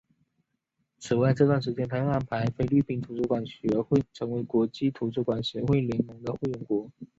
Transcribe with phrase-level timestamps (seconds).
[0.97, 6.89] 此外这段期间他又安排菲律宾图书馆学会成为国际图书馆协会联盟的会员国。